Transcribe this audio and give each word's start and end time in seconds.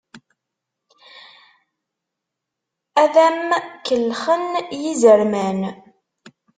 Ad 3.03 3.09
d-am-kellxen 3.13 4.43
yizerman. 4.81 5.59